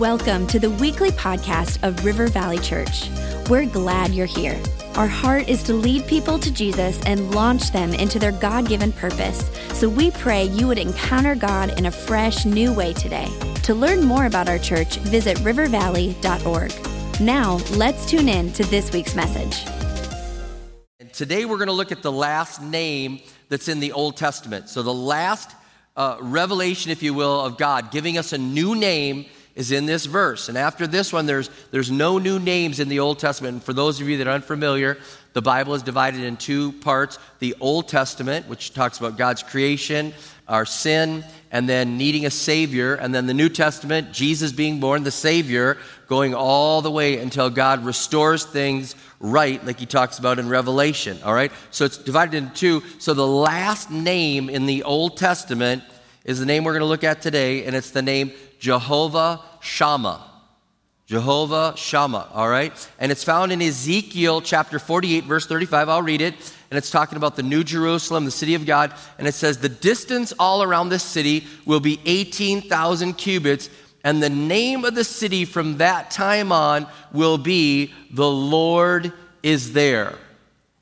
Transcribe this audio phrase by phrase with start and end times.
[0.00, 3.08] Welcome to the weekly podcast of River Valley Church.
[3.48, 4.60] We're glad you're here.
[4.94, 8.92] Our heart is to lead people to Jesus and launch them into their God given
[8.92, 9.48] purpose.
[9.72, 13.26] So we pray you would encounter God in a fresh, new way today.
[13.62, 17.20] To learn more about our church, visit rivervalley.org.
[17.22, 19.64] Now, let's tune in to this week's message.
[21.14, 24.68] Today we're going to look at the last name that's in the Old Testament.
[24.68, 25.52] So, the last
[25.96, 29.24] uh, revelation, if you will, of God, giving us a new name
[29.56, 30.48] is in this verse.
[30.48, 33.54] And after this one, there's, there's no new names in the Old Testament.
[33.54, 34.98] And for those of you that are unfamiliar,
[35.32, 40.12] the Bible is divided in two parts the Old Testament, which talks about God's creation,
[40.46, 42.94] our sin, and then needing a Savior.
[42.94, 47.48] And then the New Testament, Jesus being born, the Savior, going all the way until
[47.48, 51.18] God restores things right, like he talks about in Revelation.
[51.24, 51.50] All right?
[51.70, 52.82] So it's divided into two.
[52.98, 55.82] So the last name in the Old Testament
[56.26, 60.32] is the name we're going to look at today, and it's the name Jehovah Shammah.
[61.06, 62.72] Jehovah Shammah, all right?
[62.98, 65.88] And it's found in Ezekiel chapter 48, verse 35.
[65.88, 66.34] I'll read it.
[66.68, 68.92] And it's talking about the New Jerusalem, the city of God.
[69.18, 73.70] And it says, The distance all around this city will be 18,000 cubits.
[74.02, 79.12] And the name of the city from that time on will be The Lord
[79.44, 80.18] is there.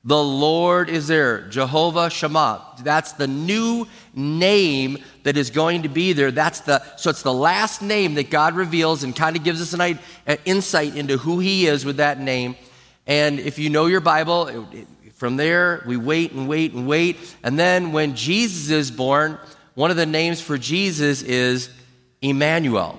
[0.04, 1.48] The Lord is there.
[1.48, 2.76] Jehovah Shammah.
[2.82, 3.86] That's the new
[4.16, 6.30] name that is going to be there.
[6.30, 9.72] That's the so it's the last name that God reveals and kind of gives us
[9.78, 9.98] an,
[10.44, 12.56] insight into who He is with that name.
[13.06, 16.86] And if you know your Bible, it, it, from there we wait and wait and
[16.86, 17.16] wait.
[17.42, 19.38] And then when Jesus is born,
[19.74, 21.70] one of the names for Jesus is
[22.22, 22.98] Emmanuel,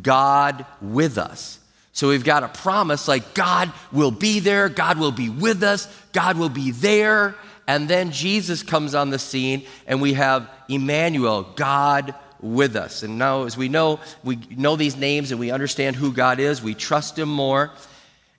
[0.00, 1.58] God with us.
[1.92, 5.86] So we've got a promise like God will be there, God will be with us,
[6.12, 7.34] God will be there.
[7.70, 13.04] And then Jesus comes on the scene, and we have Emmanuel, God with us.
[13.04, 16.60] And now, as we know, we know these names and we understand who God is,
[16.60, 17.70] we trust Him more.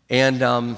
[0.10, 0.78] And um,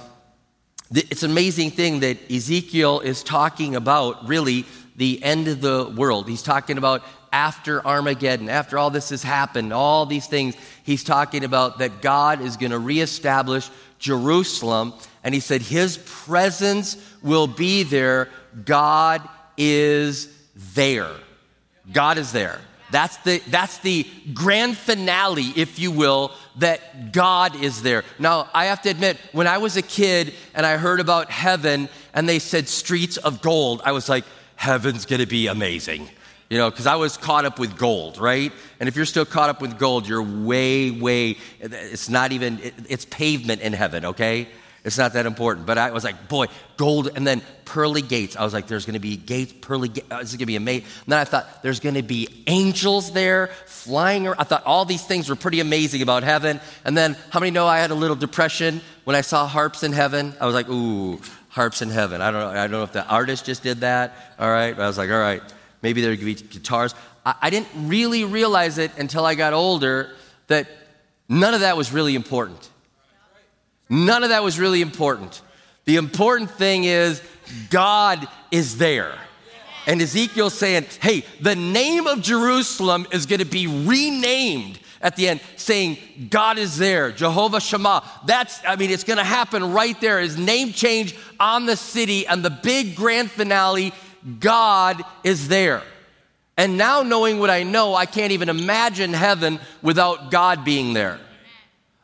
[0.94, 4.68] th- it's an amazing thing that Ezekiel is talking about really
[4.98, 6.30] the end of the world.
[6.30, 11.44] He's talking about after Armageddon, after all this has happened, all these things, he's talking
[11.44, 14.94] about that God is going to reestablish Jerusalem.
[15.24, 18.30] And he said, His presence will be there.
[18.66, 19.28] God
[19.58, 20.34] is
[20.76, 21.12] there.
[21.92, 22.60] God is there.
[22.92, 28.04] That's the, that's the grand finale, if you will, that God is there.
[28.20, 31.90] Now, I have to admit, when I was a kid and I heard about heaven
[32.14, 34.26] and they said streets of gold, I was like,
[34.56, 36.08] heaven's gonna be amazing
[36.54, 38.52] you know, because I was caught up with gold, right?
[38.80, 43.06] And if you're still caught up with gold, you're way, way, it's not even, it's
[43.06, 44.48] pavement in heaven, okay?
[44.84, 45.66] It's not that important.
[45.66, 48.36] But I was like, boy, gold, and then pearly gates.
[48.36, 50.08] I was like, there's going to be gates, pearly gates.
[50.12, 50.86] Uh, this is going to be amazing.
[51.06, 54.40] And then I thought, there's going to be angels there flying around.
[54.40, 56.60] I thought all these things were pretty amazing about heaven.
[56.84, 59.94] And then, how many know I had a little depression when I saw harps in
[59.94, 60.34] heaven?
[60.42, 62.22] I was like, ooh, harps in heaven.
[62.22, 62.50] I don't know.
[62.50, 64.36] I don't know if the artist just did that.
[64.38, 64.76] All right.
[64.76, 65.42] But I was like, all right.
[65.82, 66.94] Maybe there could be guitars.
[67.26, 70.12] I, I didn't really realize it until I got older
[70.48, 70.68] that
[71.30, 72.70] none of that was really important.
[73.90, 75.42] None of that was really important.
[75.86, 77.22] The important thing is
[77.70, 79.14] God is there.
[79.86, 85.28] And Ezekiel's saying, hey, the name of Jerusalem is going to be renamed at the
[85.28, 85.98] end, saying,
[86.30, 88.10] God is there, Jehovah Shammah.
[88.26, 90.22] That's, I mean, it's going to happen right there.
[90.22, 93.92] His name change on the city, and the big grand finale
[94.40, 95.84] God is there.
[96.56, 101.20] And now, knowing what I know, I can't even imagine heaven without God being there.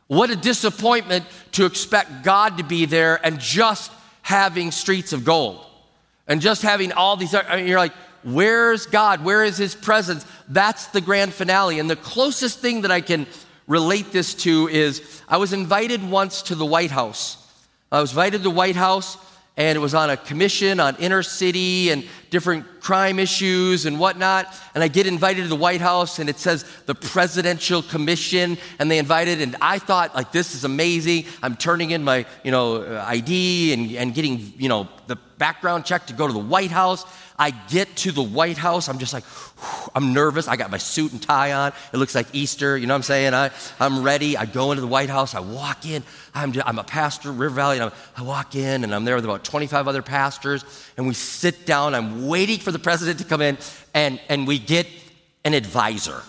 [0.09, 3.91] What a disappointment to expect God to be there and just
[4.23, 5.63] having streets of gold
[6.27, 7.35] and just having all these.
[7.35, 7.93] I mean, you're like,
[8.23, 9.23] where's God?
[9.23, 10.25] Where is His presence?
[10.47, 11.77] That's the grand finale.
[11.77, 13.27] And the closest thing that I can
[13.67, 17.37] relate this to is I was invited once to the White House.
[17.91, 19.15] I was invited to the White House
[19.57, 24.53] and it was on a commission on inner city and different crime issues and whatnot.
[24.73, 28.89] And I get invited to the White House, and it says the Presidential Commission, and
[28.89, 31.25] they invited, and I thought, like, this is amazing.
[31.43, 35.85] I'm turning in my, you know, uh, ID and, and getting, you know, the background
[35.85, 37.05] check to go to the White House.
[37.39, 39.23] I get to the White House, I'm just like,
[39.95, 40.49] I'm nervous.
[40.49, 41.71] I got my suit and tie on.
[41.93, 43.33] It looks like Easter, you know what I'm saying?
[43.33, 44.35] I, I'm ready.
[44.35, 46.03] I go into the White House, I walk in.
[46.35, 49.23] I'm, just, I'm a pastor, River Valley, and I walk in, and I'm there with
[49.23, 50.65] about 25 other pastors,
[50.97, 51.95] and we sit down.
[51.95, 53.57] I'm waiting for the president to come in,
[53.93, 54.87] and, and we get
[55.45, 56.21] an advisor.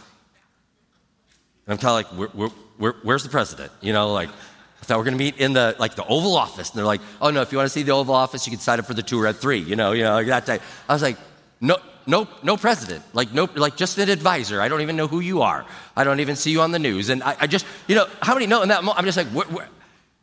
[1.67, 2.49] And I'm kind of like, where, where,
[2.79, 3.73] where, where's the president?
[3.81, 6.37] You know, like, I thought we are going to meet in the like the Oval
[6.37, 8.51] Office, and they're like, "Oh no, if you want to see the Oval Office, you
[8.51, 9.59] can sign up for the tour at three.
[9.59, 10.63] You know, you know, that type.
[10.89, 11.19] I was like,
[11.61, 11.77] "No,
[12.07, 14.61] no, no president, like no, like just an advisor.
[14.61, 15.65] I don't even know who you are.
[15.97, 17.09] I don't even see you on the news.
[17.09, 18.99] And I, I just, you know, how many know in that moment?
[18.99, 19.69] I'm just like, where,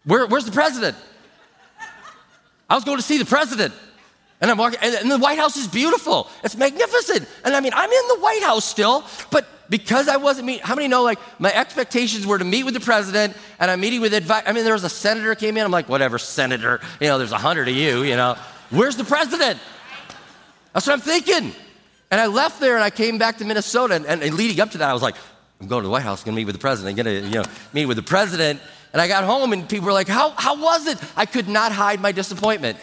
[0.04, 0.98] where, where's the president?
[2.70, 3.74] I was going to see the president.
[4.40, 6.30] And I'm walking, and the White House is beautiful.
[6.44, 7.28] It's magnificent.
[7.44, 10.76] And I mean, I'm in the White House still, but because I wasn't meeting, how
[10.76, 14.14] many know like my expectations were to meet with the president and I'm meeting with
[14.14, 14.44] advice.
[14.46, 15.66] I mean, there was a senator came in.
[15.66, 16.80] I'm like, whatever, senator.
[17.02, 18.38] You know, there's a hundred of you, you know.
[18.70, 19.60] Where's the president?
[20.74, 21.54] That's what I'm thinking.
[22.12, 23.96] And I left there and I came back to Minnesota.
[23.96, 25.16] And, and, and leading up to that, I was like,
[25.60, 27.44] I'm going to the White House, to meet with the president, I'm to you know,
[27.74, 28.62] meet with the president.
[28.94, 31.00] And I got home and people were like, how, how was it?
[31.16, 32.78] I could not hide my disappointment.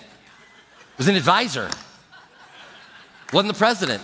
[0.96, 1.68] Was an advisor,
[3.32, 4.02] wasn't the president.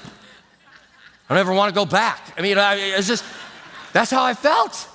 [1.28, 2.34] I don't ever want to go back.
[2.36, 3.24] I mean, I, it's just,
[3.92, 4.88] that's how I felt.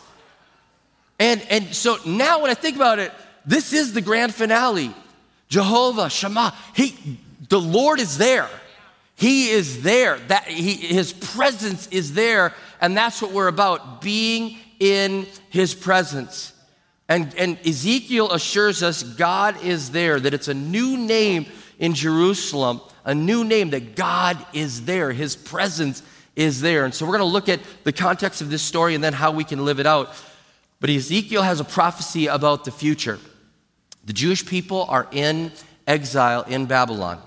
[1.17, 3.13] And, and so now when I think about it,
[3.45, 4.93] this is the grand finale.
[5.47, 8.49] Jehovah, Shammah, he, the Lord is there.
[9.15, 10.17] He is there.
[10.17, 16.51] That he, his presence is there, and that's what we're about, being in his presence.
[17.07, 21.45] And, and Ezekiel assures us God is there, that it's a new name
[21.79, 25.11] in Jerusalem, a new name that God is there.
[25.11, 26.01] His presence
[26.35, 26.85] is there.
[26.85, 29.31] And so we're going to look at the context of this story and then how
[29.31, 30.13] we can live it out.
[30.79, 33.19] But Ezekiel has a prophecy about the future.
[34.05, 35.51] The Jewish people are in
[35.87, 37.21] exile in Babylon.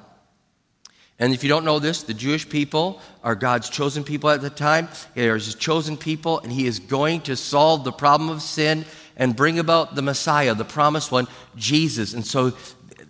[1.18, 4.50] And if you don't know this, the Jewish people are God's chosen people at the
[4.50, 4.88] time.
[5.14, 8.84] They are his chosen people, and he is going to solve the problem of sin
[9.16, 12.14] and bring about the Messiah, the promised one, Jesus.
[12.14, 12.52] And so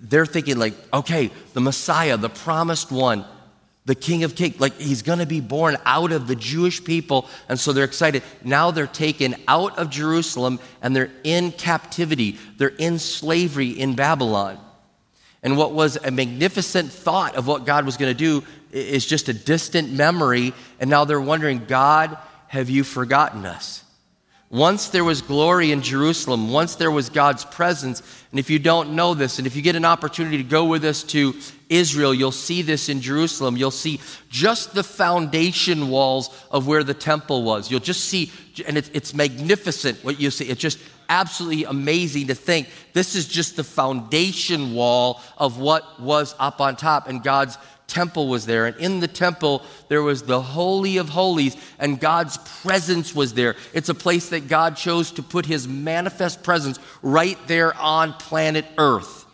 [0.00, 3.25] they're thinking, like, okay, the Messiah, the promised one,
[3.85, 7.27] the King of Kings, like he's going to be born out of the Jewish people.
[7.49, 8.23] And so they're excited.
[8.45, 14.59] Now they're taken out of Jerusalem and they're in captivity, they're in slavery in Babylon.
[15.43, 19.29] And what was a magnificent thought of what God was going to do is just
[19.29, 20.53] a distant memory.
[20.81, 22.19] And now they're wondering, God,
[22.49, 23.85] have you forgotten us?
[24.50, 28.97] Once there was glory in Jerusalem, once there was God's presence, and if you don't
[28.97, 31.35] know this, and if you get an opportunity to go with us to
[31.69, 33.59] Israel, you'll see this in Jerusalem.
[33.59, 34.00] You'll see
[34.31, 37.71] just the foundation walls of where the temple was.
[37.71, 38.33] You'll just see,
[38.67, 40.47] and it's, it's magnificent what you see.
[40.47, 40.79] It's just
[41.11, 46.77] absolutely amazing to think this is just the foundation wall of what was up on
[46.77, 48.67] top, and God's temple was there.
[48.67, 53.56] And in the temple, there was the Holy of Holies, and God's presence was there.
[53.75, 58.67] It's a place that God chose to put his manifest presence right there on planet
[58.79, 59.26] Earth.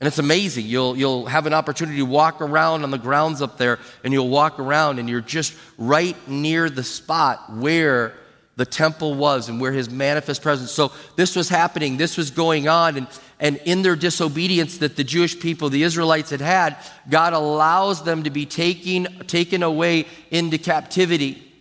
[0.00, 0.66] And it's amazing.
[0.66, 4.28] You'll, you'll have an opportunity to walk around on the grounds up there, and you'll
[4.28, 8.14] walk around, and you're just right near the spot where
[8.56, 10.70] the temple was and where his manifest presence.
[10.70, 13.06] So this was happening, this was going on, and,
[13.40, 16.76] and in their disobedience that the Jewish people, the Israelites had had,
[17.10, 21.52] God allows them to be taken, taken away into captivity.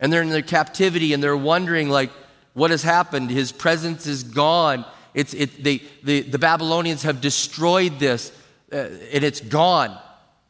[0.00, 2.10] And they're in their captivity and they're wondering, like,
[2.54, 3.30] what has happened?
[3.30, 4.84] His presence is gone.
[5.14, 8.32] It's, it, they, the, the Babylonians have destroyed this,
[8.72, 9.96] uh, and it's gone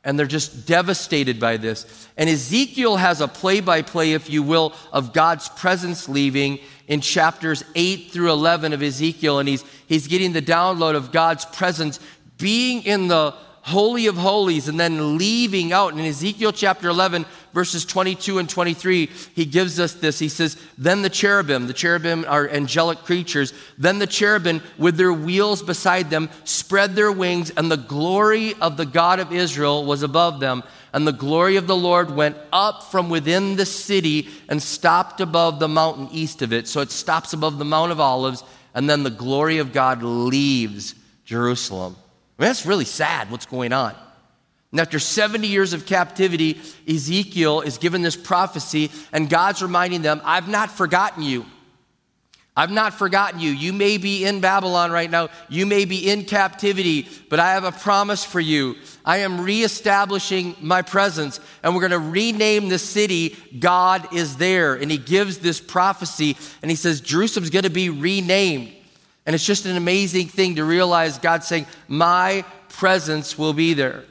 [0.04, 2.08] and they're just devastated by this.
[2.16, 6.58] And Ezekiel has a play by play, if you will, of God's presence leaving
[6.88, 9.38] in chapters 8 through 11 of Ezekiel.
[9.38, 12.00] And he's, he's getting the download of God's presence
[12.36, 15.92] being in the Holy of Holies and then leaving out.
[15.92, 20.18] And In Ezekiel chapter 11, verses 22 and 23, he gives us this.
[20.18, 25.12] He says, Then the cherubim, the cherubim are angelic creatures, then the cherubim with their
[25.12, 30.02] wheels beside them spread their wings, and the glory of the God of Israel was
[30.02, 30.62] above them.
[30.94, 35.58] And the glory of the Lord went up from within the city and stopped above
[35.58, 36.68] the mountain east of it.
[36.68, 38.44] So it stops above the Mount of Olives,
[38.74, 40.94] and then the glory of God leaves
[41.24, 41.96] Jerusalem.
[42.38, 43.94] I mean, that's really sad what's going on.
[44.72, 50.20] And after 70 years of captivity, Ezekiel is given this prophecy, and God's reminding them,
[50.24, 51.44] I've not forgotten you.
[52.54, 53.50] I've not forgotten you.
[53.50, 55.30] You may be in Babylon right now.
[55.48, 58.76] You may be in captivity, but I have a promise for you.
[59.06, 64.74] I am reestablishing my presence, and we're going to rename the city God is there.
[64.74, 68.72] And he gives this prophecy, and he says, Jerusalem's going to be renamed.
[69.24, 74.04] And it's just an amazing thing to realize God saying, My presence will be there.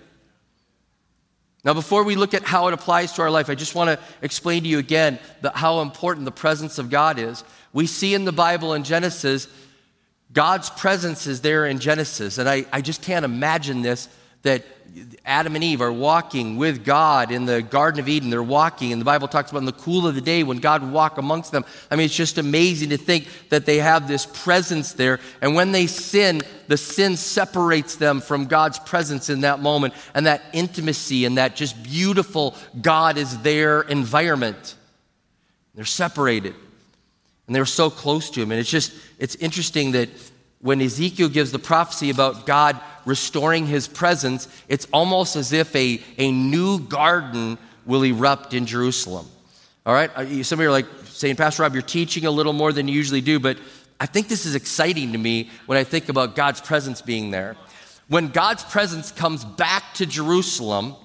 [1.63, 4.05] Now, before we look at how it applies to our life, I just want to
[4.21, 7.43] explain to you again the, how important the presence of God is.
[7.71, 9.47] We see in the Bible in Genesis,
[10.33, 12.39] God's presence is there in Genesis.
[12.39, 14.07] And I, I just can't imagine this
[14.43, 14.63] that
[15.23, 18.29] Adam and Eve are walking with God in the Garden of Eden.
[18.29, 20.81] They're walking, and the Bible talks about in the cool of the day when God
[20.81, 21.63] would walk amongst them.
[21.89, 25.19] I mean, it's just amazing to think that they have this presence there.
[25.41, 30.25] And when they sin, the sin separates them from God's presence in that moment, and
[30.25, 34.75] that intimacy and that just beautiful God is there environment.
[35.73, 36.53] They're separated,
[37.47, 38.51] and they're so close to Him.
[38.51, 40.09] And it's just, it's interesting that
[40.61, 46.01] when Ezekiel gives the prophecy about God restoring his presence, it's almost as if a,
[46.17, 49.25] a new garden will erupt in Jerusalem.
[49.85, 50.11] All right?
[50.15, 52.87] Uh, some of you are like saying, Pastor Rob, you're teaching a little more than
[52.87, 53.57] you usually do, but
[53.99, 57.55] I think this is exciting to me when I think about God's presence being there.
[58.07, 60.95] When God's presence comes back to Jerusalem,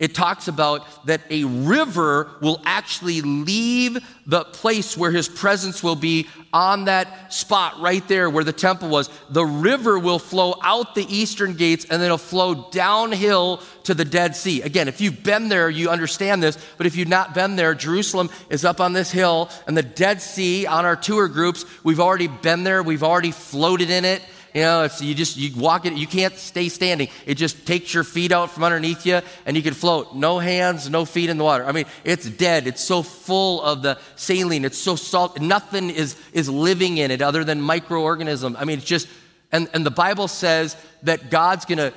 [0.00, 3.96] it talks about that a river will actually leave
[4.26, 8.88] the place where his presence will be on that spot right there where the temple
[8.88, 9.08] was.
[9.30, 14.04] The river will flow out the eastern gates and then it'll flow downhill to the
[14.04, 14.62] Dead Sea.
[14.62, 18.30] Again, if you've been there, you understand this, but if you've not been there, Jerusalem
[18.50, 22.28] is up on this hill and the Dead Sea on our tour groups, we've already
[22.28, 24.22] been there, we've already floated in it.
[24.54, 27.08] You know, it's, you just, you walk it, you can't stay standing.
[27.26, 30.14] It just takes your feet out from underneath you and you can float.
[30.14, 31.66] No hands, no feet in the water.
[31.66, 32.68] I mean, it's dead.
[32.68, 34.64] It's so full of the saline.
[34.64, 35.40] It's so salt.
[35.40, 38.56] Nothing is, is living in it other than microorganisms.
[38.56, 39.08] I mean, it's just,
[39.50, 41.92] and, and the Bible says that God's going to,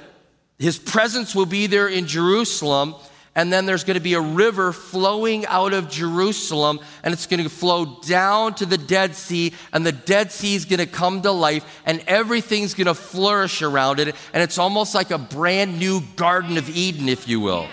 [0.58, 2.96] his presence will be there in Jerusalem
[3.38, 7.44] and then there's going to be a river flowing out of Jerusalem, and it's going
[7.44, 11.22] to flow down to the Dead Sea, and the Dead Sea is going to come
[11.22, 15.78] to life, and everything's going to flourish around it, and it's almost like a brand
[15.78, 17.68] new Garden of Eden, if you will.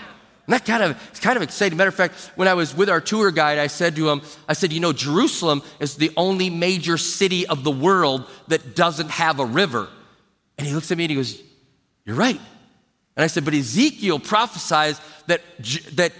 [0.45, 1.75] And that kind of, it's kind of exciting.
[1.75, 4.53] Matter of fact, when I was with our tour guide, I said to him, I
[4.53, 9.39] said, you know, Jerusalem is the only major city of the world that doesn't have
[9.39, 9.89] a river.
[10.59, 11.41] And he looks at me and he goes,
[12.05, 12.39] You're right.
[13.15, 15.41] And I said, but Ezekiel prophesies that,
[15.93, 16.11] that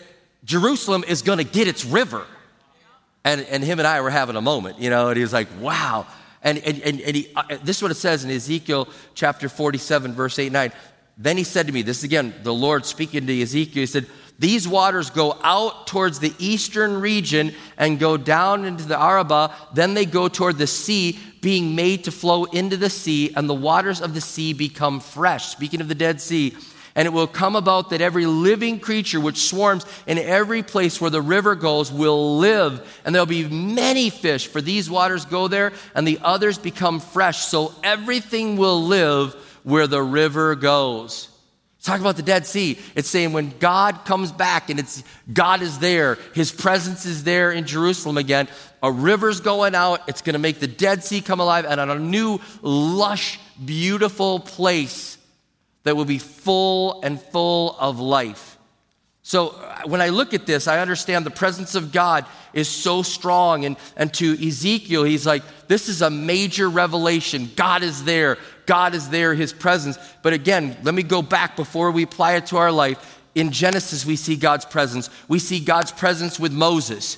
[0.46, 2.26] Jerusalem is going to get its river.
[3.24, 5.48] And, and him and I were having a moment, you know, and he was like,
[5.60, 6.06] wow.
[6.44, 10.14] And, and, and, and he, uh, this is what it says in Ezekiel chapter 47,
[10.14, 10.72] verse 8 9.
[11.18, 14.06] Then he said to me, this is again the Lord speaking to Ezekiel, he said,
[14.38, 19.56] These waters go out towards the eastern region and go down into the Arabah.
[19.74, 23.56] Then they go toward the sea, being made to flow into the sea, and the
[23.56, 25.48] waters of the sea become fresh.
[25.48, 26.56] Speaking of the Dead Sea,
[26.96, 31.10] and it will come about that every living creature which swarms in every place where
[31.10, 33.02] the river goes will live.
[33.04, 37.40] And there'll be many fish, for these waters go there, and the others become fresh.
[37.40, 39.34] So everything will live
[39.64, 41.30] where the river goes.
[41.84, 42.80] Talk about the Dead Sea.
[42.96, 47.52] It's saying when God comes back and it's God is there, his presence is there
[47.52, 48.48] in Jerusalem again.
[48.82, 51.92] A river's going out, it's going to make the Dead Sea come alive and on
[51.92, 55.15] a new lush beautiful place
[55.86, 58.58] that will be full and full of life.
[59.22, 63.02] So uh, when I look at this, I understand the presence of God is so
[63.02, 63.66] strong.
[63.66, 67.50] And, and to Ezekiel, he's like, this is a major revelation.
[67.56, 68.38] God is there.
[68.66, 69.98] God is there, his presence.
[70.22, 73.22] But again, let me go back before we apply it to our life.
[73.34, 75.10] In Genesis, we see God's presence.
[75.28, 77.18] We see God's presence with Moses.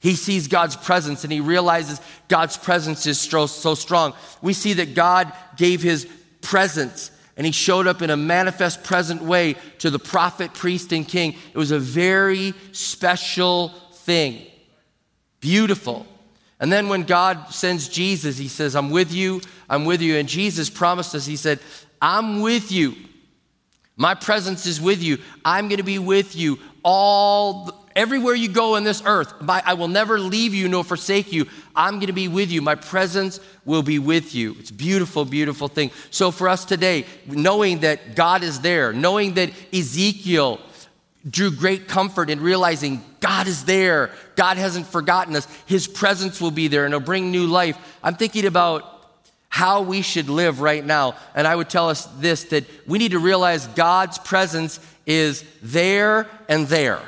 [0.00, 4.14] He sees God's presence and he realizes God's presence is so, so strong.
[4.42, 6.08] We see that God gave his
[6.40, 11.08] presence and he showed up in a manifest present way to the prophet, priest, and
[11.08, 11.34] king.
[11.54, 14.46] It was a very special thing.
[15.40, 16.06] Beautiful.
[16.60, 20.16] And then when God sends Jesus, he says, I'm with you, I'm with you.
[20.16, 21.60] And Jesus promised us, he said,
[22.02, 22.94] I'm with you.
[23.96, 25.16] My presence is with you.
[25.42, 29.88] I'm going to be with you all Everywhere you go in this earth, I will
[29.88, 31.46] never leave you nor forsake you.
[31.74, 32.62] I'm going to be with you.
[32.62, 34.56] My presence will be with you.
[34.60, 35.90] It's a beautiful, beautiful thing.
[36.10, 40.60] So for us today, knowing that God is there, knowing that Ezekiel
[41.28, 46.50] drew great comfort in realizing God is there, God hasn't forgotten us, His presence will
[46.50, 47.76] be there and it'll bring new life.
[48.02, 49.00] I'm thinking about
[49.48, 51.16] how we should live right now.
[51.34, 56.28] And I would tell us this that we need to realize God's presence is there
[56.48, 57.02] and there.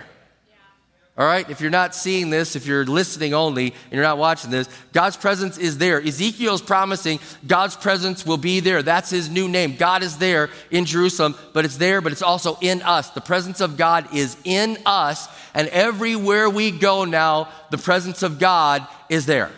[1.19, 4.51] All right, if you're not seeing this, if you're listening only and you're not watching
[4.51, 6.01] this, God's presence is there.
[6.01, 8.83] Ezekiel's promising God's presence will be there.
[8.83, 9.77] That's his new name.
[9.77, 13.11] God is there in Jerusalem, but it's there, but it's also in us.
[13.11, 18.39] The presence of God is in us, and everywhere we go now, the presence of
[18.39, 19.51] God is there.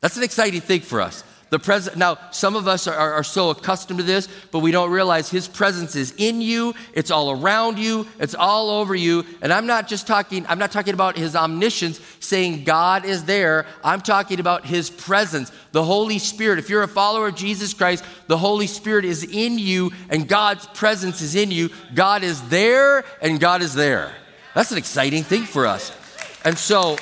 [0.00, 1.22] That's an exciting thing for us.
[1.54, 4.72] The present now, some of us are, are, are so accustomed to this, but we
[4.72, 9.24] don't realize his presence is in you, it's all around you, it's all over you.
[9.40, 13.66] And I'm not just talking, I'm not talking about his omniscience, saying God is there.
[13.84, 16.58] I'm talking about his presence, the Holy Spirit.
[16.58, 20.66] If you're a follower of Jesus Christ, the Holy Spirit is in you and God's
[20.66, 21.70] presence is in you.
[21.94, 24.12] God is there and God is there.
[24.56, 25.96] That's an exciting thing for us.
[26.44, 26.96] And so,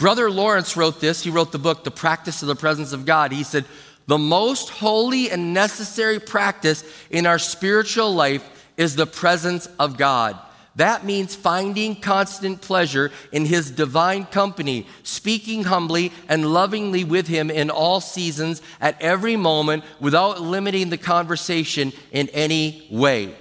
[0.00, 1.22] Brother Lawrence wrote this.
[1.22, 3.32] He wrote the book, The Practice of the Presence of God.
[3.32, 3.66] He said,
[4.06, 8.42] The most holy and necessary practice in our spiritual life
[8.78, 10.38] is the presence of God.
[10.76, 17.50] That means finding constant pleasure in His divine company, speaking humbly and lovingly with Him
[17.50, 23.34] in all seasons, at every moment, without limiting the conversation in any way.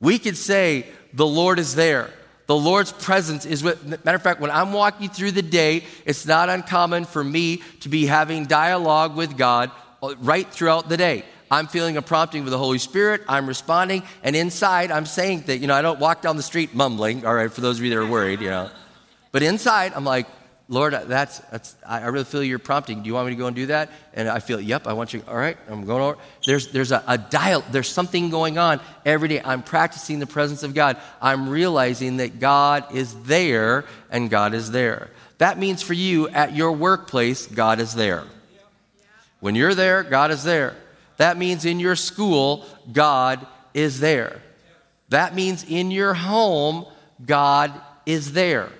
[0.00, 2.10] We could say, The Lord is there.
[2.48, 6.24] The Lord's presence is with, matter of fact, when I'm walking through the day, it's
[6.24, 11.24] not uncommon for me to be having dialogue with God right throughout the day.
[11.50, 13.20] I'm feeling a prompting of the Holy Spirit.
[13.28, 16.74] I'm responding, and inside I'm saying that, you know, I don't walk down the street
[16.74, 18.70] mumbling, all right, for those of you that are worried, you know.
[19.30, 20.26] But inside, I'm like,
[20.70, 23.02] Lord, that's, that's, I really feel your prompting.
[23.02, 23.90] Do you want me to go and do that?
[24.12, 25.22] And I feel, yep, I want you.
[25.26, 26.18] All right, I'm going over.
[26.44, 29.40] There's, there's a, a dial, there's something going on every day.
[29.42, 30.98] I'm practicing the presence of God.
[31.22, 35.10] I'm realizing that God is there and God is there.
[35.38, 38.24] That means for you at your workplace, God is there.
[39.40, 40.76] When you're there, God is there.
[41.16, 44.42] That means in your school, God is there.
[45.08, 46.84] That means in your home,
[47.24, 47.72] God
[48.04, 48.70] is there.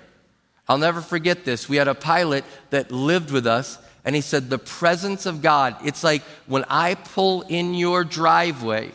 [0.69, 1.67] I'll never forget this.
[1.67, 5.75] We had a pilot that lived with us, and he said, The presence of God,
[5.83, 8.91] it's like when I pull in your driveway.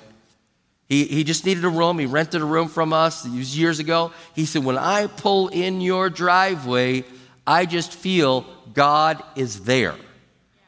[0.88, 1.98] He, he just needed a room.
[1.98, 3.24] He rented a room from us.
[3.24, 4.12] It was years ago.
[4.34, 7.04] He said, When I pull in your driveway,
[7.46, 9.96] I just feel God is there.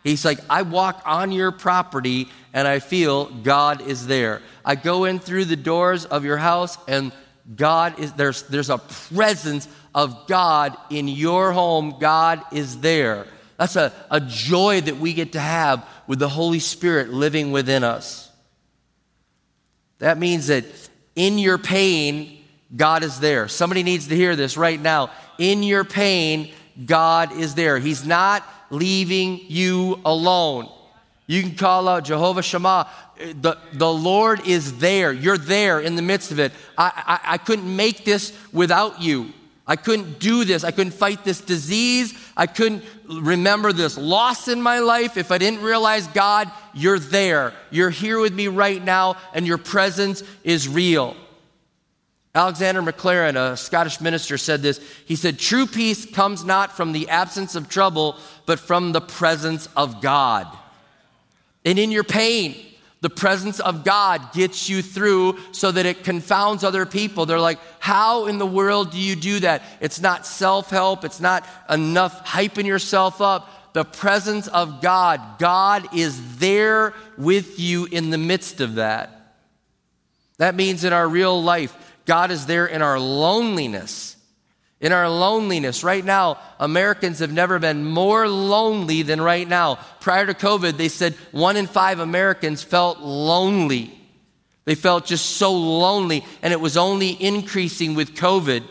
[0.02, 4.40] He's like, I walk on your property and I feel God is there.
[4.64, 7.12] I go in through the doors of your house and
[7.54, 11.96] God is there's there's a presence of God in your home.
[11.98, 13.26] God is there.
[13.56, 17.82] That's a, a joy that we get to have with the Holy Spirit living within
[17.82, 18.30] us.
[19.98, 20.66] That means that
[21.14, 22.44] in your pain,
[22.76, 23.48] God is there.
[23.48, 25.10] Somebody needs to hear this right now.
[25.38, 26.52] In your pain,
[26.84, 27.78] God is there.
[27.78, 30.70] He's not leaving you alone.
[31.26, 32.90] You can call out Jehovah Shammah.
[33.16, 35.10] The, the Lord is there.
[35.10, 36.52] You're there in the midst of it.
[36.76, 39.32] I, I, I couldn't make this without you.
[39.66, 40.62] I couldn't do this.
[40.62, 42.14] I couldn't fight this disease.
[42.36, 47.52] I couldn't remember this loss in my life if I didn't realize, God, you're there.
[47.70, 51.16] You're here with me right now, and your presence is real.
[52.32, 54.78] Alexander Maclaren, a Scottish minister, said this.
[55.06, 59.68] He said, True peace comes not from the absence of trouble, but from the presence
[59.74, 60.46] of God.
[61.64, 62.54] And in your pain,
[63.06, 67.24] the presence of God gets you through so that it confounds other people.
[67.24, 69.62] They're like, How in the world do you do that?
[69.80, 73.74] It's not self help, it's not enough hyping yourself up.
[73.74, 79.36] The presence of God, God is there with you in the midst of that.
[80.38, 84.15] That means in our real life, God is there in our loneliness
[84.80, 85.82] in our loneliness.
[85.82, 89.76] Right now, Americans have never been more lonely than right now.
[90.00, 93.92] Prior to COVID, they said one in five Americans felt lonely.
[94.64, 98.64] They felt just so lonely, and it was only increasing with COVID.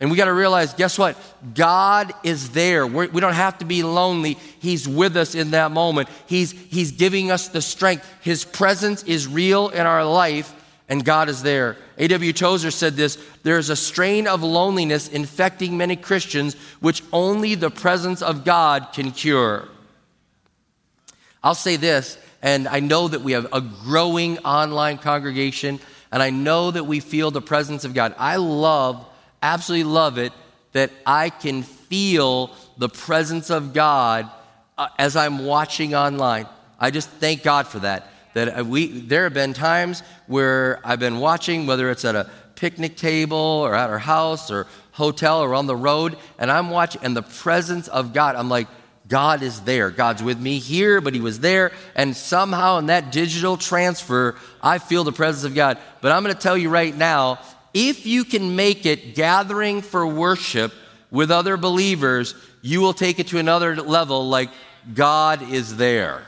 [0.00, 1.16] And we got to realize guess what?
[1.54, 2.86] God is there.
[2.86, 4.38] We're, we do not have to be lonely.
[4.58, 6.08] He's with us in that moment.
[6.26, 8.10] He's, he's giving us the strength.
[8.22, 10.54] His presence is real in our life,
[10.88, 11.76] and God is there.
[12.00, 12.32] A.W.
[12.32, 18.22] Tozer said this there's a strain of loneliness infecting many Christians, which only the presence
[18.22, 19.68] of God can cure.
[21.44, 25.78] I'll say this, and I know that we have a growing online congregation,
[26.10, 28.14] and I know that we feel the presence of God.
[28.18, 29.06] I love,
[29.42, 30.32] absolutely love it,
[30.72, 34.30] that I can feel the presence of God
[34.78, 36.46] uh, as I'm watching online.
[36.78, 41.18] I just thank God for that that we, there have been times where I've been
[41.18, 45.66] watching, whether it's at a picnic table or at our house or hotel or on
[45.66, 48.68] the road, and I'm watching, and the presence of God, I'm like,
[49.08, 49.90] God is there.
[49.90, 51.72] God's with me here, but He was there.
[51.96, 55.78] And somehow in that digital transfer, I feel the presence of God.
[56.00, 57.40] But I'm going to tell you right now
[57.74, 60.72] if you can make it gathering for worship
[61.10, 64.50] with other believers, you will take it to another level like
[64.94, 66.22] God is there.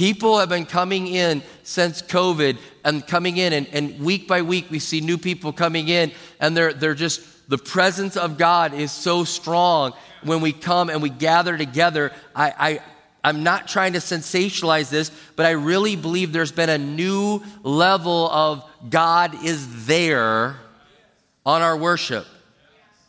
[0.00, 4.70] People have been coming in since COVID and coming in, and, and week by week
[4.70, 6.10] we see new people coming in,
[6.40, 11.02] and they're, they're just The presence of God is so strong when we come and
[11.02, 12.12] we gather together.
[12.34, 12.80] I, I,
[13.24, 18.30] I'm not trying to sensationalize this, but I really believe there's been a new level
[18.30, 20.56] of God is there
[21.44, 22.24] on our worship.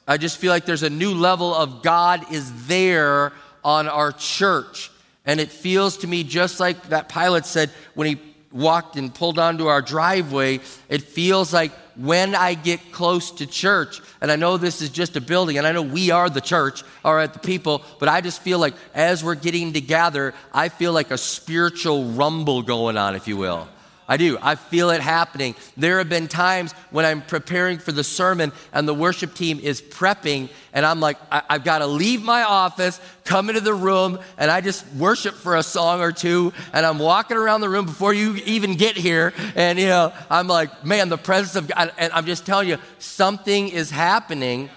[0.07, 3.31] I just feel like there's a new level of God is there
[3.63, 4.89] on our church.
[5.25, 8.19] And it feels to me just like that pilot said when he
[8.51, 14.01] walked and pulled onto our driveway, it feels like when I get close to church,
[14.21, 16.83] and I know this is just a building, and I know we are the church,
[17.03, 20.93] all right, the people, but I just feel like as we're getting together, I feel
[20.93, 23.67] like a spiritual rumble going on, if you will.
[24.11, 24.37] I do.
[24.41, 25.55] I feel it happening.
[25.77, 29.81] There have been times when I'm preparing for the sermon and the worship team is
[29.81, 34.19] prepping, and I'm like, I- have got to leave my office, come into the room,
[34.37, 37.85] and I just worship for a song or two, and I'm walking around the room
[37.85, 41.93] before you even get here, and you know, I'm like, man, the presence of God,
[41.97, 44.69] and I'm just telling you, something is happening.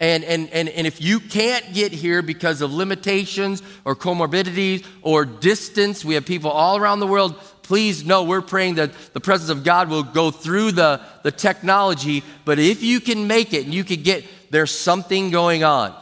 [0.00, 5.24] And, and, and, and if you can't get here because of limitations or comorbidities or
[5.24, 7.36] distance, we have people all around the world
[7.72, 12.22] please know we're praying that the presence of God will go through the, the technology.
[12.44, 15.94] But if you can make it and you can get, there's something going on.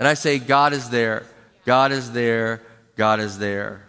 [0.00, 1.24] And I say, God is there.
[1.64, 2.62] God is there.
[2.96, 3.86] God is there.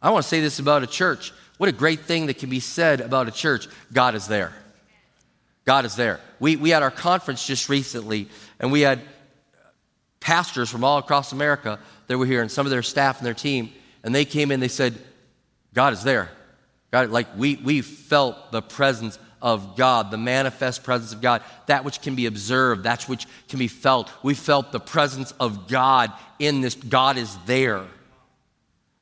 [0.00, 1.32] I want to say this about a church.
[1.58, 3.66] What a great thing that can be said about a church.
[3.92, 4.52] God is there.
[5.64, 6.20] God is there.
[6.38, 8.28] We, we had our conference just recently,
[8.60, 9.00] and we had
[10.20, 13.34] pastors from all across America that were here, and some of their staff and their
[13.34, 14.94] team and they came in, they said,
[15.74, 16.30] God is there.
[16.90, 21.84] God, like we, we felt the presence of God, the manifest presence of God, that
[21.84, 24.10] which can be observed, that which can be felt.
[24.22, 26.74] We felt the presence of God in this.
[26.74, 27.84] God is there.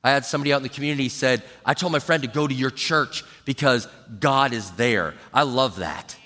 [0.04, 2.54] I had somebody out in the community said, I told my friend to go to
[2.54, 3.88] your church because
[4.20, 5.14] God is there.
[5.34, 6.16] I love that.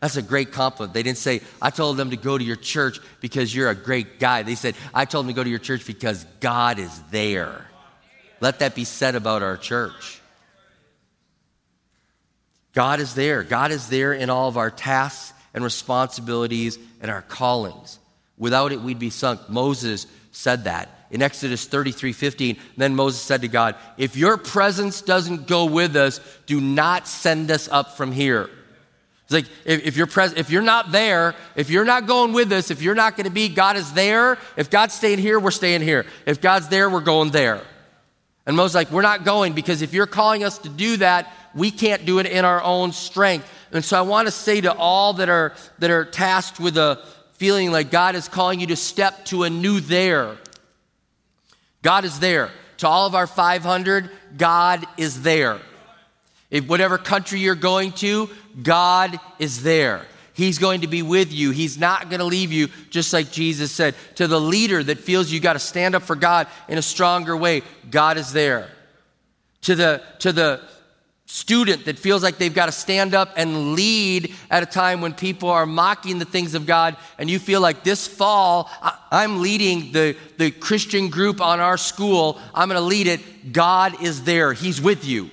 [0.00, 0.94] That's a great compliment.
[0.94, 4.20] They didn't say, I told them to go to your church because you're a great
[4.20, 4.42] guy.
[4.42, 7.66] They said, I told them to go to your church because God is there.
[8.40, 10.20] Let that be said about our church.
[12.72, 13.42] God is there.
[13.42, 17.98] God is there in all of our tasks and responsibilities and our callings.
[18.36, 19.48] Without it, we'd be sunk.
[19.48, 20.90] Moses said that.
[21.10, 25.96] In Exodus 33 15, then Moses said to God, If your presence doesn't go with
[25.96, 28.50] us, do not send us up from here.
[29.24, 32.52] It's like if, if you're pres- if you're not there, if you're not going with
[32.52, 34.36] us, if you're not going to be, God is there.
[34.56, 36.06] If God's staying here, we're staying here.
[36.26, 37.62] If God's there, we're going there.
[38.46, 41.70] And Moses like, we're not going because if you're calling us to do that, we
[41.70, 43.50] can't do it in our own strength.
[43.72, 47.02] And so I want to say to all that are that are tasked with a
[47.34, 50.36] feeling like God is calling you to step to a new there.
[51.82, 52.50] God is there.
[52.78, 55.60] To all of our 500, God is there.
[56.50, 58.28] If whatever country you're going to,
[58.62, 60.06] God is there.
[60.36, 61.50] He's going to be with you.
[61.50, 63.94] He's not going to leave you, just like Jesus said.
[64.16, 67.34] To the leader that feels you got to stand up for God in a stronger
[67.34, 68.68] way, God is there.
[69.62, 70.60] To the, to the
[71.24, 75.14] student that feels like they've got to stand up and lead at a time when
[75.14, 78.70] people are mocking the things of God, and you feel like this fall,
[79.10, 83.54] I'm leading the, the Christian group on our school, I'm going to lead it.
[83.54, 85.30] God is there, He's with you.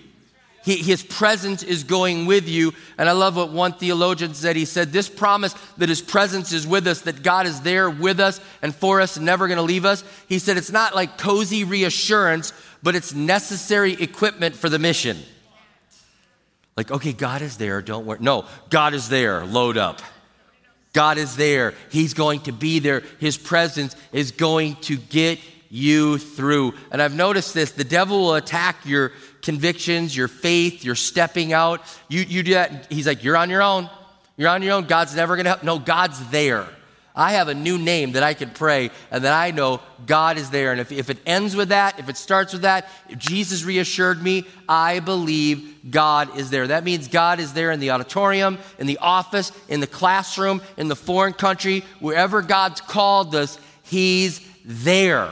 [0.64, 2.74] He, his presence is going with you.
[2.98, 4.56] And I love what one theologian said.
[4.56, 8.20] He said, This promise that His presence is with us, that God is there with
[8.20, 10.04] us and for us and never going to leave us.
[10.28, 15.18] He said, It's not like cozy reassurance, but it's necessary equipment for the mission.
[16.78, 18.20] Like, okay, God is there, don't worry.
[18.22, 20.02] No, God is there, load up.
[20.94, 21.74] God is there.
[21.90, 23.02] He's going to be there.
[23.20, 26.76] His presence is going to get you through.
[26.92, 29.12] And I've noticed this the devil will attack your
[29.44, 31.82] convictions, your faith, your stepping out.
[32.08, 32.92] You, you do that.
[32.92, 33.90] He's like, You're on your own.
[34.36, 34.86] You're on your own.
[34.86, 35.64] God's never going to help.
[35.64, 36.68] No, God's there.
[37.16, 40.50] I have a new name that I can pray and that I know God is
[40.50, 40.72] there.
[40.72, 44.22] And if, if it ends with that, if it starts with that, if Jesus reassured
[44.24, 46.66] me, I believe God is there.
[46.66, 50.88] That means God is there in the auditorium, in the office, in the classroom, in
[50.88, 55.32] the foreign country, wherever God's called us, He's there.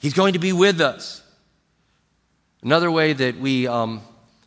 [0.00, 1.22] He's going to be with us.
[2.62, 4.00] Another way that we, um,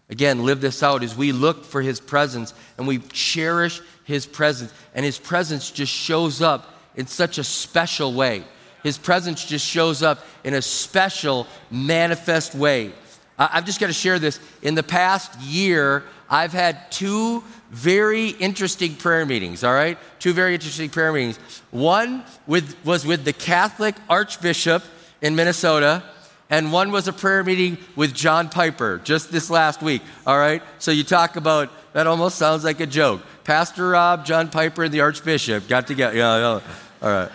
[0.09, 4.73] again, live this out is we look for His presence and we cherish His presence.
[4.93, 8.43] And His presence just shows up in such a special way.
[8.83, 12.91] His presence just shows up in a special, manifest way.
[13.37, 14.39] I've just got to share this.
[14.61, 19.97] In the past year, I've had two very interesting prayer meetings, all right?
[20.19, 21.37] Two very interesting prayer meetings.
[21.71, 24.83] One with, was with the Catholic Archbishop
[25.21, 26.03] in Minnesota,
[26.51, 30.03] and one was a prayer meeting with John Piper just this last week.
[30.27, 30.61] All right?
[30.79, 33.21] So you talk about that almost sounds like a joke.
[33.45, 36.15] Pastor Rob, John Piper, and the Archbishop got together.
[36.15, 36.61] Yeah, yeah.
[37.01, 37.31] All right.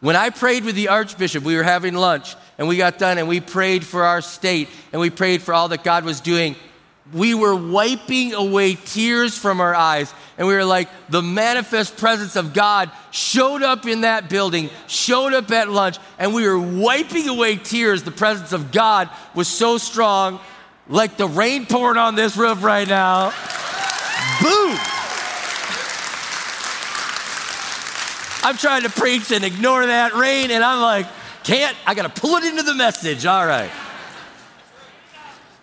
[0.00, 3.28] When I prayed with the Archbishop, we were having lunch and we got done and
[3.28, 6.56] we prayed for our state and we prayed for all that God was doing.
[7.12, 12.36] We were wiping away tears from our eyes and we were like, the manifest presence
[12.36, 17.28] of God showed up in that building, showed up at lunch, and we were wiping
[17.28, 18.02] away tears.
[18.02, 20.40] The presence of God was so strong,
[20.88, 23.30] like the rain pouring on this roof right now.
[24.40, 24.78] Boom!
[28.44, 31.06] I'm trying to preach and ignore that rain, and I'm like,
[31.44, 33.26] can't, I gotta pull it into the message.
[33.26, 33.70] All right.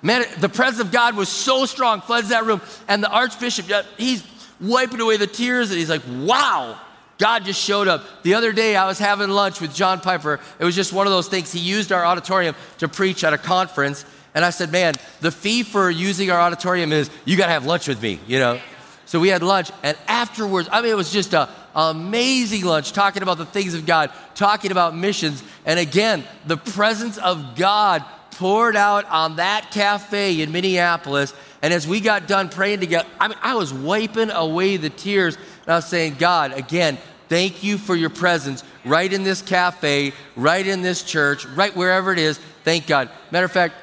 [0.01, 3.65] Man, the presence of God was so strong, floods that room, and the Archbishop,
[3.97, 4.23] he's
[4.61, 6.79] wiping away the tears, and he's like, wow,
[7.17, 8.23] God just showed up.
[8.23, 10.39] The other day, I was having lunch with John Piper.
[10.57, 11.51] It was just one of those things.
[11.51, 15.63] He used our auditorium to preach at a conference, and I said, man, the fee
[15.63, 18.59] for using our auditorium is you gotta have lunch with me, you know?
[19.05, 23.23] So we had lunch, and afterwards, I mean, it was just a amazing lunch talking
[23.23, 25.43] about the things of God, talking about missions.
[25.65, 28.03] And again, the presence of God
[28.39, 31.33] poured out on that cafe in Minneapolis.
[31.61, 35.35] And as we got done praying together, I mean, I was wiping away the tears.
[35.35, 36.97] And I was saying, God, again,
[37.27, 42.13] thank you for your presence right in this cafe, right in this church, right wherever
[42.13, 42.39] it is.
[42.63, 43.09] Thank God.
[43.29, 43.75] Matter of fact,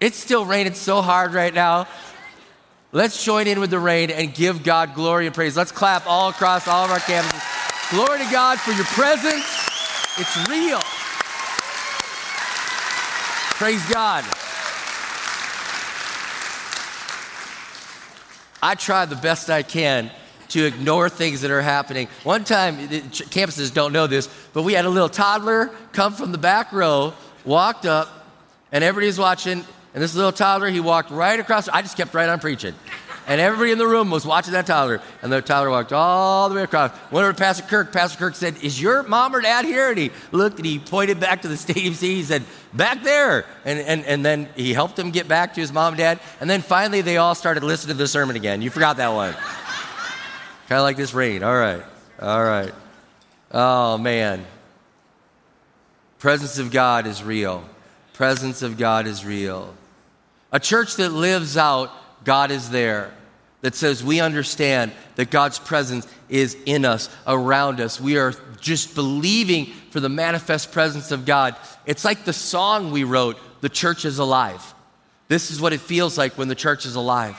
[0.00, 1.86] it's still raining so hard right now.
[2.92, 5.54] Let's join in with the rain and give God glory and praise.
[5.54, 7.90] Let's clap all across all of our campuses.
[7.90, 9.44] Glory to God for your presence.
[10.16, 10.80] It's real.
[13.58, 14.24] Praise God.
[18.62, 20.12] I try the best I can
[20.50, 22.06] to ignore things that are happening.
[22.22, 26.30] One time, the campuses don't know this, but we had a little toddler come from
[26.30, 28.08] the back row, walked up,
[28.70, 29.64] and everybody's watching.
[29.92, 31.68] And this little toddler, he walked right across.
[31.68, 32.76] I just kept right on preaching.
[33.28, 35.02] And everybody in the room was watching that toddler.
[35.20, 36.92] And the toddler walked all the way across.
[37.12, 37.92] Went over to Pastor Kirk.
[37.92, 39.90] Pastor Kirk said, Is your mom or dad here?
[39.90, 42.14] And he looked and he pointed back to the stadium seat.
[42.14, 43.44] He said, Back there.
[43.66, 46.20] And, and, and then he helped him get back to his mom and dad.
[46.40, 48.62] And then finally, they all started listening to the sermon again.
[48.62, 49.34] You forgot that one.
[50.68, 51.42] kind of like this rain.
[51.42, 51.82] All right.
[52.22, 52.72] All right.
[53.50, 54.46] Oh, man.
[56.18, 57.62] Presence of God is real.
[58.14, 59.74] Presence of God is real.
[60.50, 61.92] A church that lives out
[62.24, 63.12] God is there
[63.60, 68.00] that says we understand that God's presence is in us, around us.
[68.00, 71.56] We are just believing for the manifest presence of God.
[71.86, 74.74] It's like the song we wrote, The Church is Alive.
[75.28, 77.36] This is what it feels like when the church is alive.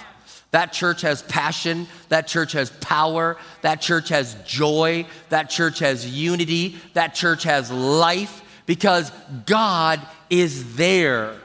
[0.52, 1.88] That church has passion.
[2.10, 3.38] That church has power.
[3.62, 5.06] That church has joy.
[5.30, 6.78] That church has unity.
[6.94, 9.12] That church has life because
[9.46, 11.36] God is there.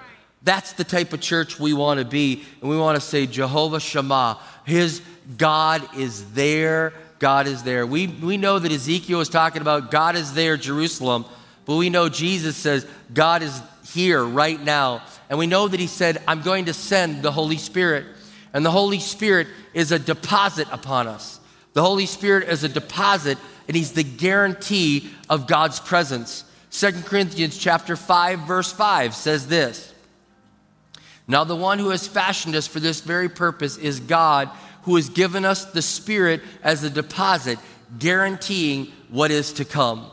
[0.45, 2.45] That's the type of church we want to be.
[2.61, 5.01] And we want to say, Jehovah Shammah, his
[5.39, 6.93] God is there.
[7.19, 7.87] God is there.
[7.87, 11.25] We, we know that Ezekiel is talking about God is there, Jerusalem,
[11.65, 13.59] but we know Jesus says God is
[13.95, 15.03] here right now.
[15.31, 18.05] And we know that he said, I'm going to send the Holy Spirit.
[18.53, 21.41] And the Holy Spirit is a deposit upon us.
[21.73, 26.45] The Holy Spirit is a deposit, and he's the guarantee of God's presence.
[26.71, 29.94] 2 Corinthians chapter 5, verse 5 says this.
[31.27, 34.51] Now, the one who has fashioned us for this very purpose is God,
[34.83, 37.59] who has given us the Spirit as a deposit,
[37.99, 40.11] guaranteeing what is to come.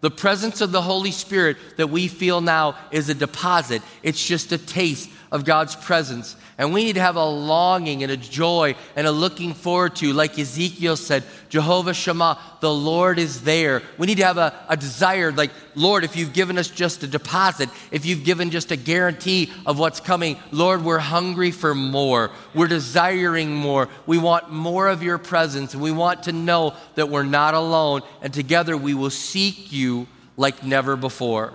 [0.00, 4.52] The presence of the Holy Spirit that we feel now is a deposit, it's just
[4.52, 6.36] a taste of God's presence.
[6.58, 10.12] And we need to have a longing and a joy and a looking forward to,
[10.12, 13.80] like Ezekiel said, Jehovah Shammah, the Lord is there.
[13.96, 17.06] We need to have a, a desire, like, Lord, if you've given us just a
[17.06, 22.32] deposit, if you've given just a guarantee of what's coming, Lord, we're hungry for more.
[22.54, 23.88] We're desiring more.
[24.04, 28.02] We want more of your presence, and we want to know that we're not alone,
[28.20, 31.52] and together we will seek you like never before.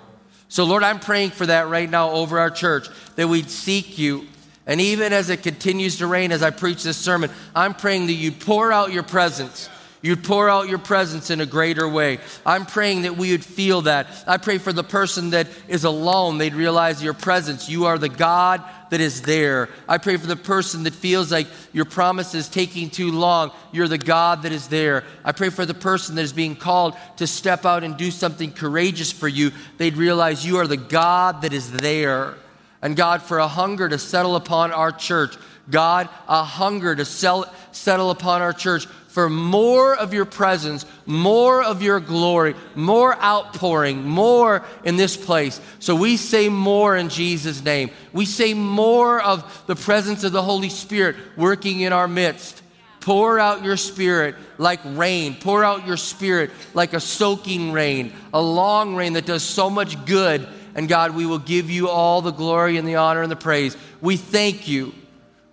[0.48, 2.88] So, Lord, I'm praying for that right now over our church,
[3.18, 4.28] that we'd seek you
[4.66, 8.14] and even as it continues to rain, as I preach this sermon, I'm praying that
[8.14, 9.70] you'd pour out your presence.
[10.02, 12.20] You'd pour out your presence in a greater way.
[12.46, 14.08] I'm praying that we would feel that.
[14.28, 17.70] I pray for the person that is alone, they'd realize your presence.
[17.70, 19.70] You are the God that is there.
[19.88, 23.52] I pray for the person that feels like your promise is taking too long.
[23.72, 25.06] You're the God that is there.
[25.24, 28.52] I pray for the person that is being called to step out and do something
[28.52, 29.52] courageous for you.
[29.78, 32.36] They'd realize you are the God that is there
[32.84, 35.38] and God, for a hunger to settle upon our church.
[35.70, 41.64] God, a hunger to sell, settle upon our church for more of your presence, more
[41.64, 45.62] of your glory, more outpouring, more in this place.
[45.80, 47.92] So we say more in Jesus' name.
[48.12, 52.64] We say more of the presence of the Holy Spirit working in our midst.
[53.00, 55.36] Pour out your spirit like rain.
[55.40, 60.06] Pour out your spirit like a soaking rain, a long rain that does so much
[60.06, 60.48] good.
[60.76, 63.78] And God, we will give you all the glory and the honor and the praise.
[64.02, 64.94] We thank you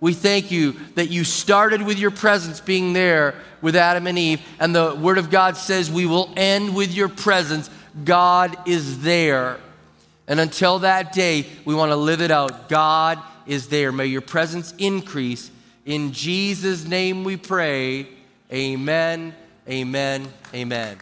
[0.01, 4.41] we thank you that you started with your presence being there with Adam and Eve,
[4.59, 7.69] and the Word of God says we will end with your presence.
[8.03, 9.59] God is there.
[10.27, 12.67] And until that day, we want to live it out.
[12.67, 13.91] God is there.
[13.91, 15.51] May your presence increase.
[15.85, 18.07] In Jesus' name we pray.
[18.51, 19.35] Amen,
[19.69, 21.01] amen, amen.